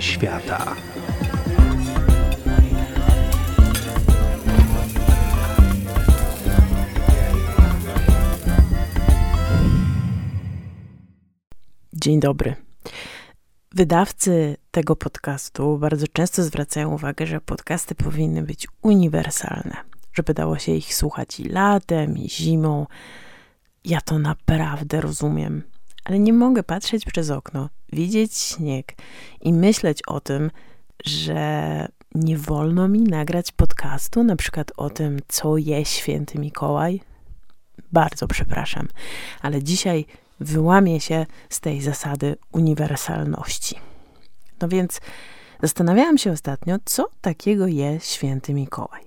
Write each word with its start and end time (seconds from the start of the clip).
Świata. 0.00 0.76
Dzień 11.92 12.20
dobry. 12.20 12.54
Wydawcy 13.74 14.56
tego 14.70 14.96
podcastu 14.96 15.78
bardzo 15.78 16.06
często 16.12 16.42
zwracają 16.42 16.94
uwagę, 16.94 17.26
że 17.26 17.40
podcasty 17.40 17.94
powinny 17.94 18.42
być 18.42 18.68
uniwersalne, 18.82 19.76
żeby 20.12 20.34
dało 20.34 20.58
się 20.58 20.72
ich 20.72 20.94
słuchać 20.94 21.40
i 21.40 21.44
latem, 21.44 22.18
i 22.18 22.30
zimą. 22.30 22.86
Ja 23.84 24.00
to 24.00 24.18
naprawdę 24.18 25.00
rozumiem, 25.00 25.62
ale 26.04 26.18
nie 26.18 26.32
mogę 26.32 26.62
patrzeć 26.62 27.04
przez 27.04 27.30
okno, 27.30 27.68
widzieć 27.92 28.36
śnieg 28.36 28.94
i 29.40 29.52
myśleć 29.52 30.02
o 30.06 30.20
tym, 30.20 30.50
że 31.04 31.88
nie 32.14 32.38
wolno 32.38 32.88
mi 32.88 33.00
nagrać 33.00 33.52
podcastu, 33.52 34.24
na 34.24 34.36
przykład 34.36 34.72
o 34.76 34.90
tym, 34.90 35.18
co 35.28 35.56
je 35.56 35.84
święty 35.84 36.38
Mikołaj. 36.38 37.00
Bardzo 37.92 38.28
przepraszam, 38.28 38.88
ale 39.40 39.62
dzisiaj 39.62 40.04
wyłamie 40.40 41.00
się 41.00 41.26
z 41.48 41.60
tej 41.60 41.80
zasady 41.80 42.36
uniwersalności. 42.52 43.76
No 44.60 44.68
więc 44.68 45.00
zastanawiałam 45.62 46.18
się 46.18 46.32
ostatnio, 46.32 46.76
co 46.84 47.08
takiego 47.20 47.66
je 47.66 48.00
święty 48.00 48.54
Mikołaj. 48.54 49.02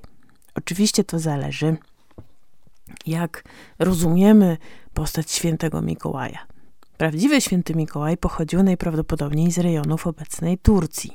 Oczywiście 0.55 1.03
to 1.03 1.20
zależy, 1.20 1.77
jak 3.05 3.44
rozumiemy 3.80 4.58
postać 4.94 5.31
świętego 5.31 5.81
Mikołaja. 5.81 6.55
Prawdziwy 6.98 7.41
święty 7.41 7.76
Mikołaj 7.76 8.17
pochodził 8.17 8.64
najprawdopodobniej 8.64 9.52
z 9.52 9.58
rejonów 9.58 10.08
obecnej 10.08 10.58
Turcji. 10.58 11.11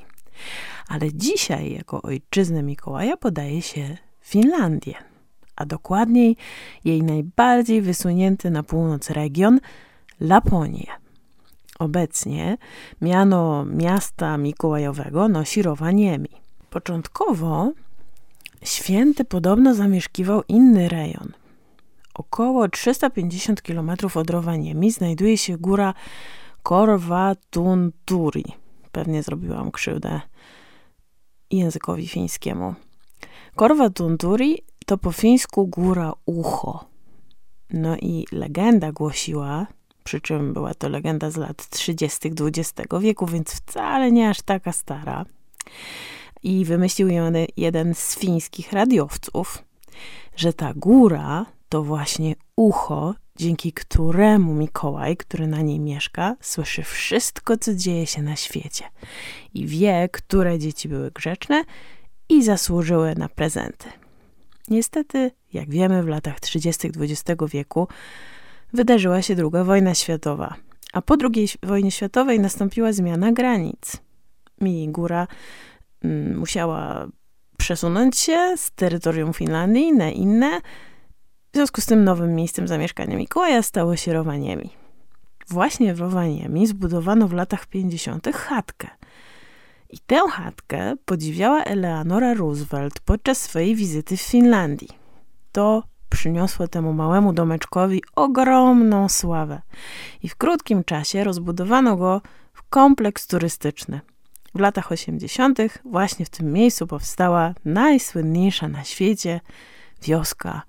Ale 0.89 1.15
dzisiaj 1.15 1.73
jako 1.73 2.03
ojczyznę 2.03 2.63
Mikołaja 2.63 3.17
podaje 3.17 3.63
się 3.63 3.97
Finlandię, 4.21 4.95
a 5.57 5.67
dokładniej 5.67 6.37
jej 6.85 7.03
najbardziej 7.03 7.83
wysunięty 7.83 8.51
na 8.51 8.63
północ 8.63 9.11
region 9.11 9.61
Laponię. 10.21 10.87
Obecnie 11.79 12.57
miano 13.01 13.65
miasta 13.65 14.39
mikołajowego 14.39 15.29
nosi 15.29 15.63
Rowaniemi. 15.63 16.29
Początkowo 16.71 17.73
święty 18.65 19.25
podobno 19.25 19.75
zamieszkiwał 19.75 20.43
inny 20.49 20.89
rejon. 20.89 21.33
Około 22.15 22.69
350 22.69 23.63
km 23.63 23.91
od 24.15 24.31
Rowaniemi 24.31 24.91
znajduje 24.91 25.39
się 25.39 25.59
góra 25.59 25.95
Korvatunturi. 26.63 28.45
Pewnie 28.93 29.23
zrobiłam 29.23 29.71
krzywdę 29.71 30.21
językowi 31.51 32.09
fińskiemu. 32.09 32.75
Korvatunturi 33.57 34.59
to 34.87 34.99
po 34.99 35.13
fińsku 35.13 35.67
góra 35.67 36.13
ucho. 36.27 36.85
No 37.71 37.97
i 37.97 38.27
legenda 38.33 38.93
głosiła, 38.93 39.67
przy 40.05 40.21
czym 40.21 40.53
była 40.53 40.75
to 40.75 40.89
legenda 40.89 41.31
z 41.31 41.37
lat 41.37 41.69
30. 41.69 42.31
XX 42.41 42.73
wieku, 43.01 43.27
więc 43.27 43.51
wcale 43.51 44.13
nie 44.13 44.29
aż 44.29 44.43
taka 44.43 44.73
stara. 44.73 45.25
I 46.43 46.65
wymyślił 46.65 47.09
ją 47.09 47.33
jeden 47.57 47.95
z 47.95 48.19
fińskich 48.19 48.73
radiowców, 48.73 49.65
że 50.37 50.53
ta 50.53 50.75
góra 50.75 51.47
to 51.71 51.83
właśnie 51.83 52.35
ucho, 52.57 53.15
dzięki 53.37 53.73
któremu 53.73 54.55
Mikołaj, 54.55 55.17
który 55.17 55.47
na 55.47 55.63
niej 55.63 55.81
mieszka, 55.81 56.37
słyszy 56.41 56.83
wszystko, 56.83 57.57
co 57.57 57.75
dzieje 57.75 58.07
się 58.07 58.23
na 58.23 58.37
świecie 58.37 58.85
i 59.55 59.67
wie, 59.67 60.09
które 60.13 60.59
dzieci 60.59 60.89
były 60.89 61.11
grzeczne 61.11 61.65
i 62.29 62.43
zasłużyły 62.45 63.15
na 63.15 63.29
prezenty. 63.29 63.89
Niestety, 64.69 65.31
jak 65.53 65.71
wiemy, 65.71 66.03
w 66.03 66.09
latach 66.09 66.41
30. 66.41 66.89
XX 66.89 67.43
wieku 67.53 67.89
wydarzyła 68.73 69.23
się 69.23 69.35
II 69.35 69.65
wojna 69.65 69.95
światowa, 69.95 70.55
a 70.93 71.03
po 71.03 71.17
II 71.35 71.49
wojnie 71.63 71.91
światowej 71.91 72.41
nastąpiła 72.41 72.93
zmiana 72.93 73.33
granic. 73.33 73.97
I 74.61 74.89
góra 74.89 75.27
mm, 76.05 76.39
musiała 76.39 77.09
przesunąć 77.57 78.19
się 78.19 78.55
z 78.57 78.71
terytorium 78.71 79.33
Finlandii 79.33 79.93
na 79.93 80.11
inne. 80.11 80.61
W 81.51 81.57
związku 81.57 81.81
z 81.81 81.87
tym 81.87 82.05
nowym 82.05 82.35
miejscem 82.35 82.69
zamieszkania 82.69 83.17
Mikołaja 83.17 83.63
stało 83.63 83.97
się 83.97 84.13
Rowaniemi. 84.13 84.71
Właśnie 85.49 85.95
w 85.95 86.01
Rowaniemi 86.01 86.67
zbudowano 86.67 87.29
w 87.29 87.33
latach 87.33 87.67
50. 87.67 88.29
chatkę. 88.35 88.89
I 89.89 89.99
tę 89.99 90.21
chatkę 90.31 90.95
podziwiała 91.05 91.65
Eleanora 91.65 92.35
Roosevelt 92.35 93.01
podczas 93.01 93.41
swojej 93.41 93.75
wizyty 93.77 94.17
w 94.17 94.21
Finlandii. 94.21 94.89
To 95.53 95.83
przyniosło 96.11 96.69
temu 96.69 96.93
małemu 96.93 97.33
domeczkowi 97.33 98.03
ogromną 98.17 99.09
sławę. 99.09 99.63
I 100.23 100.29
w 100.29 100.37
krótkim 100.37 100.85
czasie 100.85 101.25
rozbudowano 101.25 101.97
go 101.97 102.21
w 102.53 102.63
kompleks 102.63 103.27
turystyczny. 103.27 104.01
W 104.55 104.61
latach 104.61 104.93
80. 104.93 105.59
właśnie 105.85 106.27
w 106.27 106.31
tym 106.31 106.53
miejscu 106.53 106.87
powstała 106.87 107.55
najsłynniejsza 107.65 108.69
na 108.69 108.85
świecie 108.85 109.41
wioska 110.03 110.63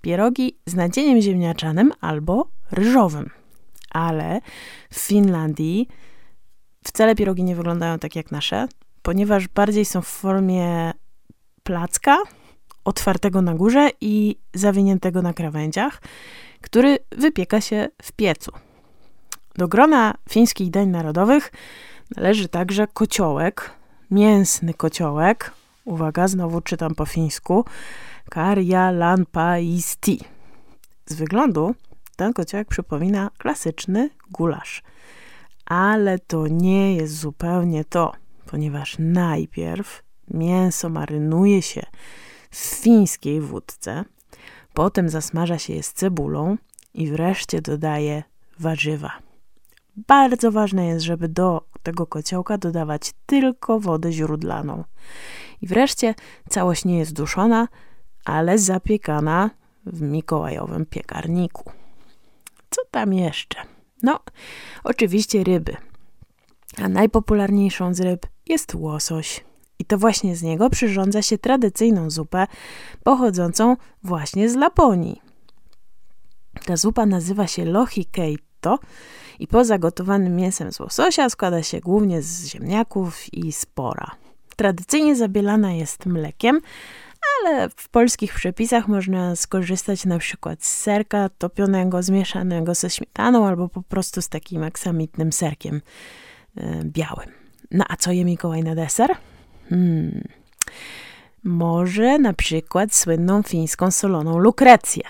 Pierogi 0.00 0.56
z 0.66 0.74
nadzieniem 0.74 1.20
ziemniaczanym 1.20 1.92
albo 2.00 2.48
ryżowym. 2.70 3.30
Ale 3.90 4.40
w 4.90 4.98
Finlandii 4.98 5.88
wcale 6.86 7.14
pierogi 7.14 7.44
nie 7.44 7.56
wyglądają 7.56 7.98
tak 7.98 8.16
jak 8.16 8.30
nasze, 8.30 8.68
ponieważ 9.02 9.48
bardziej 9.48 9.84
są 9.84 10.02
w 10.02 10.06
formie 10.06 10.92
placka, 11.62 12.18
otwartego 12.84 13.42
na 13.42 13.54
górze 13.54 13.90
i 14.00 14.36
zawiniętego 14.54 15.22
na 15.22 15.32
krawędziach, 15.32 16.02
który 16.60 16.98
wypieka 17.12 17.60
się 17.60 17.88
w 18.02 18.12
piecu. 18.12 18.52
Do 19.54 19.68
grona 19.68 20.14
fińskich 20.28 20.70
dań 20.70 20.88
narodowych 20.88 21.52
należy 22.16 22.48
także 22.48 22.86
kociołek, 22.86 23.70
mięsny 24.10 24.74
kociołek. 24.74 25.52
Uwaga, 25.84 26.28
znowu 26.28 26.60
czytam 26.60 26.94
po 26.94 27.06
fińsku. 27.06 27.64
Karjalanpaisti. 28.30 30.20
Z 31.06 31.14
wyglądu 31.14 31.74
ten 32.16 32.32
kociołek 32.32 32.68
przypomina 32.68 33.30
klasyczny 33.38 34.10
gulasz. 34.30 34.82
Ale 35.66 36.18
to 36.18 36.46
nie 36.48 36.94
jest 36.96 37.18
zupełnie 37.18 37.84
to, 37.84 38.12
ponieważ 38.46 38.96
najpierw 38.98 40.02
mięso 40.30 40.88
marynuje 40.88 41.62
się 41.62 41.82
w 42.50 42.56
fińskiej 42.56 43.40
wódce, 43.40 44.04
potem 44.74 45.08
zasmaża 45.08 45.58
się 45.58 45.74
je 45.74 45.82
z 45.82 45.92
cebulą 45.92 46.56
i 46.94 47.10
wreszcie 47.10 47.62
dodaje 47.62 48.22
warzywa. 48.58 49.12
Bardzo 49.96 50.52
ważne 50.52 50.86
jest, 50.86 51.04
żeby 51.04 51.28
do 51.28 51.66
tego 51.82 52.06
kociołka 52.06 52.58
dodawać 52.58 53.12
tylko 53.26 53.80
wodę 53.80 54.12
źródlaną. 54.12 54.84
I 55.62 55.66
wreszcie 55.66 56.14
całość 56.48 56.84
nie 56.84 56.98
jest 56.98 57.12
duszona, 57.12 57.68
ale 58.24 58.58
zapiekana 58.58 59.50
w 59.86 60.02
mikołajowym 60.02 60.86
piekarniku. 60.86 61.70
Co 62.70 62.82
tam 62.90 63.12
jeszcze? 63.12 63.75
No, 64.02 64.20
oczywiście 64.84 65.44
ryby. 65.44 65.76
A 66.82 66.88
najpopularniejszą 66.88 67.94
z 67.94 68.00
ryb 68.00 68.26
jest 68.46 68.74
łosoś. 68.74 69.44
I 69.78 69.84
to 69.84 69.98
właśnie 69.98 70.36
z 70.36 70.42
niego 70.42 70.70
przyrządza 70.70 71.22
się 71.22 71.38
tradycyjną 71.38 72.10
zupę 72.10 72.46
pochodzącą 73.02 73.76
właśnie 74.02 74.48
z 74.48 74.54
Laponii. 74.54 75.22
Ta 76.64 76.76
zupa 76.76 77.06
nazywa 77.06 77.46
się 77.46 77.64
lohi 77.64 78.04
keitto 78.04 78.78
i 79.38 79.46
poza 79.46 79.78
gotowanym 79.78 80.36
mięsem 80.36 80.72
z 80.72 80.80
łososia 80.80 81.30
składa 81.30 81.62
się 81.62 81.80
głównie 81.80 82.22
z 82.22 82.46
ziemniaków 82.46 83.34
i 83.34 83.52
spora. 83.52 84.10
Tradycyjnie 84.56 85.16
zabielana 85.16 85.72
jest 85.72 86.06
mlekiem, 86.06 86.60
ale 87.40 87.68
w 87.76 87.88
polskich 87.88 88.34
przepisach 88.34 88.88
można 88.88 89.36
skorzystać 89.36 90.04
na 90.04 90.18
przykład 90.18 90.64
z 90.64 90.82
serka 90.82 91.28
topionego, 91.38 92.02
zmieszanego 92.02 92.74
ze 92.74 92.90
śmietaną 92.90 93.46
albo 93.46 93.68
po 93.68 93.82
prostu 93.82 94.22
z 94.22 94.28
takim 94.28 94.62
aksamitnym 94.62 95.32
serkiem 95.32 95.80
yy, 96.56 96.62
białym. 96.84 97.28
No 97.70 97.84
a 97.88 97.96
co 97.96 98.12
je 98.12 98.24
Mikołaj 98.24 98.62
na 98.62 98.74
deser? 98.74 99.10
Hmm. 99.68 100.28
Może 101.44 102.18
na 102.18 102.32
przykład 102.32 102.94
słynną 102.94 103.42
fińską 103.42 103.90
soloną 103.90 104.38
lukrecję, 104.38 105.02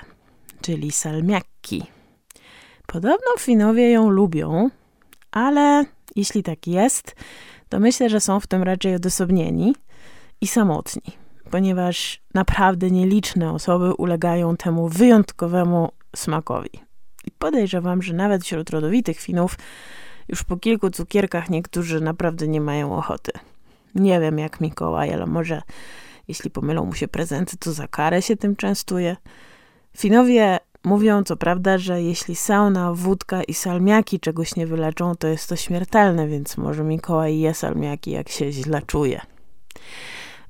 czyli 0.60 0.92
salmiakki. 0.92 1.86
Podobno 2.86 3.36
Finowie 3.38 3.90
ją 3.90 4.10
lubią, 4.10 4.70
ale 5.30 5.84
jeśli 6.16 6.42
tak 6.42 6.66
jest, 6.66 7.14
to 7.69 7.80
myślę, 7.80 8.08
że 8.08 8.20
są 8.20 8.40
w 8.40 8.46
tym 8.46 8.62
raczej 8.62 8.94
odosobnieni 8.94 9.74
i 10.40 10.46
samotni, 10.46 11.02
ponieważ 11.50 12.22
naprawdę 12.34 12.90
nieliczne 12.90 13.52
osoby 13.52 13.94
ulegają 13.94 14.56
temu 14.56 14.88
wyjątkowemu 14.88 15.88
smakowi. 16.16 16.70
I 17.25 17.31
podejrzewam, 17.31 18.02
że 18.02 18.14
nawet 18.14 18.44
wśród 18.44 18.70
rodowitych 18.70 19.20
Finów 19.20 19.58
już 20.28 20.44
po 20.44 20.56
kilku 20.56 20.90
cukierkach 20.90 21.50
niektórzy 21.50 22.00
naprawdę 22.00 22.48
nie 22.48 22.60
mają 22.60 22.96
ochoty. 22.96 23.32
Nie 23.94 24.20
wiem 24.20 24.38
jak 24.38 24.60
Mikołaj, 24.60 25.12
ale 25.12 25.26
może 25.26 25.62
jeśli 26.28 26.50
pomylą 26.50 26.84
mu 26.84 26.94
się 26.94 27.08
prezenty, 27.08 27.56
to 27.56 27.72
za 27.72 27.88
karę 27.88 28.22
się 28.22 28.37
tym 28.37 28.56
częstuje. 28.56 29.16
Finowie 29.96 30.58
mówią 30.84 31.22
co 31.22 31.37
prawda, 31.37 31.78
że 31.78 32.02
jeśli 32.02 32.37
sauna, 32.37 32.93
wódka 32.93 33.43
i 33.43 33.54
salmiaki 33.54 34.20
czegoś 34.20 34.56
nie 34.56 34.66
wyleczą, 34.66 35.16
to 35.16 35.28
jest 35.28 35.48
to 35.48 35.56
śmiertelne, 35.56 36.28
więc 36.28 36.56
może 36.56 36.84
Mikołaj 36.84 37.38
je 37.38 37.54
salmiaki, 37.54 38.10
jak 38.10 38.28
się 38.28 38.52
źle 38.52 38.82
czuje. 38.82 39.20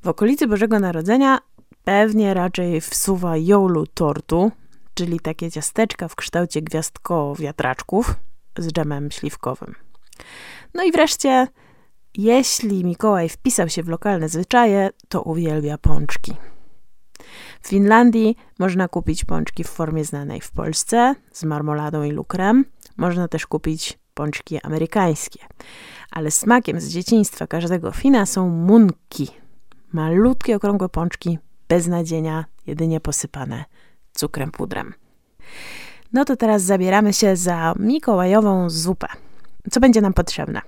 W 0.06 0.08
okolicy 0.08 0.46
Bożego 0.46 0.80
Narodzenia 0.80 1.38
pewnie 1.84 2.34
raczej 2.34 2.80
wsuwa 2.80 3.36
joulu 3.36 3.86
tortu, 3.86 4.52
czyli 4.94 5.20
takie 5.20 5.50
ciasteczka 5.50 6.08
w 6.08 6.16
kształcie 6.16 6.62
gwiazdkowo-wiatraczków 6.62 8.14
z 8.58 8.72
dżemem 8.72 9.10
śliwkowym. 9.10 9.74
No 10.74 10.84
i 10.84 10.92
wreszcie, 10.92 11.46
jeśli 12.14 12.84
Mikołaj 12.84 13.28
wpisał 13.28 13.68
się 13.68 13.82
w 13.82 13.88
lokalne 13.88 14.28
zwyczaje, 14.28 14.90
to 15.08 15.22
uwielbia 15.22 15.78
pączki. 15.78 16.36
W 17.62 17.68
Finlandii 17.68 18.36
można 18.58 18.88
kupić 18.88 19.24
pączki 19.24 19.64
w 19.64 19.68
formie 19.68 20.04
znanej 20.04 20.40
w 20.40 20.50
Polsce 20.50 21.14
z 21.32 21.44
marmoladą 21.44 22.02
i 22.02 22.10
lukrem. 22.10 22.64
Można 22.96 23.28
też 23.28 23.46
kupić 23.46 23.98
pączki 24.14 24.60
amerykańskie. 24.60 25.40
Ale 26.10 26.30
smakiem 26.30 26.80
z 26.80 26.88
dzieciństwa 26.88 27.46
każdego 27.46 27.92
Fina 27.92 28.26
są 28.26 28.48
munki. 28.48 29.45
Malutkie, 29.92 30.56
okrągłe 30.56 30.88
pączki, 30.88 31.38
bez 31.68 31.86
nadzienia, 31.86 32.44
jedynie 32.66 33.00
posypane 33.00 33.64
cukrem 34.12 34.50
pudrem. 34.50 34.94
No 36.12 36.24
to 36.24 36.36
teraz 36.36 36.62
zabieramy 36.62 37.12
się 37.12 37.36
za 37.36 37.74
mikołajową 37.78 38.70
zupę. 38.70 39.06
Co 39.70 39.80
będzie 39.80 40.00
nam 40.00 40.12
potrzebne? 40.12 40.60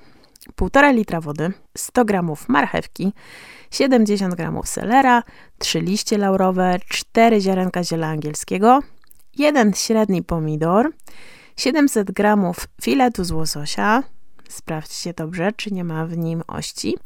1,5 0.57 0.95
litra 0.95 1.21
wody, 1.21 1.53
100 1.77 2.05
g 2.05 2.23
marchewki, 2.49 3.13
70 3.71 4.35
g 4.35 4.61
selera, 4.65 5.23
3 5.59 5.81
liście 5.81 6.19
laurowe, 6.19 6.77
4 6.89 7.41
ziarenka 7.41 7.85
ziela 7.85 8.07
angielskiego, 8.07 8.81
1 9.37 9.73
średni 9.73 10.23
pomidor, 10.23 10.93
700 11.57 12.13
g 12.13 12.37
filetu 12.83 13.25
z 13.25 13.31
łososia, 13.31 14.03
sprawdźcie 14.49 15.13
dobrze, 15.13 15.53
czy 15.53 15.71
nie 15.71 15.85
ma 15.85 16.07
w 16.07 16.17
nim 16.17 16.43
ości, 16.47 16.97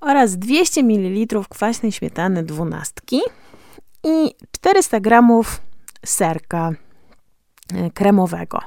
oraz 0.00 0.38
200 0.38 0.82
ml 0.82 1.44
kwaśnej 1.48 1.92
śmietany 1.92 2.42
dwunastki 2.42 3.20
i 4.04 4.34
400 4.52 5.00
g 5.00 5.20
serka 6.04 6.72
e, 7.74 7.90
kremowego. 7.90 8.60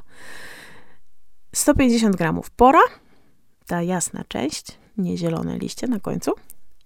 150 1.56 2.16
g 2.16 2.33
pora, 2.56 2.81
ta 3.68 3.81
jasna 3.81 4.24
część, 4.28 4.78
nie 4.98 5.18
zielone 5.18 5.57
liście 5.57 5.88
na 5.88 6.00
końcu, 6.00 6.31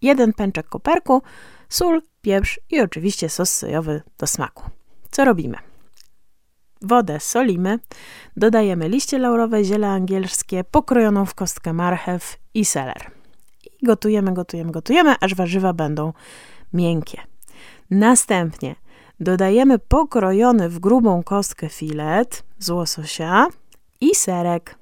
jeden 0.02 0.34
pęczek 0.34 0.68
koperku, 0.68 1.22
sól, 1.70 2.02
pieprz 2.22 2.60
i 2.70 2.82
oczywiście 2.82 3.30
sos 3.30 3.54
sojowy 3.54 4.02
do 4.18 4.28
smaku. 4.28 4.64
Co 5.12 5.26
robimy? 5.26 5.58
Wodę 6.82 7.20
solimy, 7.20 7.80
dodajemy 8.38 8.90
liście 8.90 9.18
laurowe, 9.18 9.64
ziele 9.64 9.88
angielskie, 9.88 10.64
pokrojoną 10.64 11.26
w 11.26 11.36
kostkę 11.36 11.74
marchew 11.74 12.38
i 12.54 12.66
seler. 12.66 13.15
Gotujemy, 13.86 14.34
gotujemy, 14.34 14.72
gotujemy, 14.72 15.16
aż 15.22 15.36
warzywa 15.36 15.74
będą 15.74 16.14
miękkie. 16.74 17.22
Następnie 17.90 18.76
dodajemy 19.20 19.80
pokrojony 19.80 20.70
w 20.70 20.80
grubą 20.80 21.24
kostkę 21.24 21.70
filet 21.70 22.44
z 22.60 22.70
łososia 22.70 23.48
i 24.02 24.16
serek. 24.16 24.76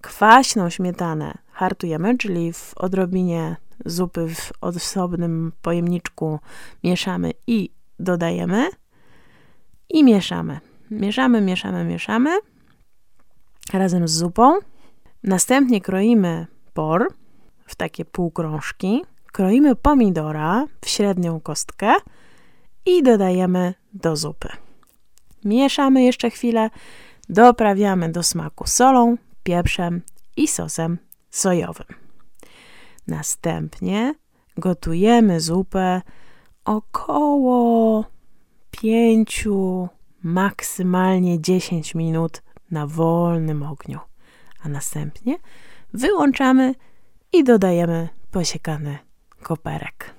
Kwaśną 0.00 0.70
śmietanę 0.70 1.34
hartujemy, 1.52 2.18
czyli 2.18 2.52
w 2.52 2.72
odrobinie 2.76 3.56
zupy 3.84 4.28
w 4.34 4.52
osobnym 4.60 5.52
pojemniczku 5.62 6.38
mieszamy 6.84 7.32
i 7.46 7.70
dodajemy 7.98 8.68
i 9.88 10.04
mieszamy. 10.04 10.60
Mieszamy, 10.90 11.40
mieszamy, 11.40 11.84
mieszamy 11.84 12.38
razem 13.72 14.08
z 14.08 14.12
zupą. 14.12 14.58
Następnie 15.22 15.80
kroimy 15.80 16.46
por 16.74 17.08
w 17.68 17.74
takie 17.74 18.04
półkrążki. 18.04 19.04
Kroimy 19.32 19.76
pomidora 19.76 20.66
w 20.80 20.88
średnią 20.88 21.40
kostkę 21.40 21.94
i 22.86 23.02
dodajemy 23.02 23.74
do 23.92 24.16
zupy. 24.16 24.48
Mieszamy 25.44 26.02
jeszcze 26.02 26.30
chwilę, 26.30 26.70
doprawiamy 27.28 28.12
do 28.12 28.22
smaku 28.22 28.66
solą, 28.66 29.16
pieprzem 29.42 30.02
i 30.36 30.48
sosem 30.48 30.98
sojowym. 31.30 31.86
Następnie 33.06 34.14
gotujemy 34.56 35.40
zupę 35.40 36.02
około 36.64 38.04
5, 38.70 39.44
maksymalnie 40.22 41.40
10 41.40 41.94
minut 41.94 42.42
na 42.70 42.86
wolnym 42.86 43.62
ogniu, 43.62 43.98
a 44.62 44.68
następnie 44.68 45.38
wyłączamy 45.92 46.74
i 47.32 47.44
dodajemy 47.44 48.08
posiekany 48.30 48.98
koperek. 49.42 50.14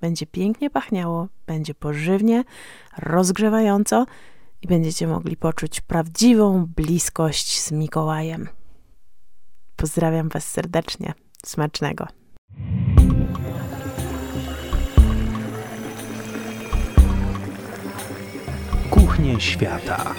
Będzie 0.00 0.26
pięknie 0.26 0.70
pachniało, 0.70 1.28
będzie 1.46 1.74
pożywnie, 1.74 2.44
rozgrzewająco 2.98 4.06
i 4.62 4.66
będziecie 4.66 5.06
mogli 5.06 5.36
poczuć 5.36 5.80
prawdziwą 5.80 6.66
bliskość 6.66 7.60
z 7.60 7.72
Mikołajem. 7.72 8.48
Pozdrawiam 9.76 10.28
Was 10.28 10.48
serdecznie. 10.48 11.14
Smacznego. 11.44 12.06
Kuchnie 18.90 19.40
świata. 19.40 20.14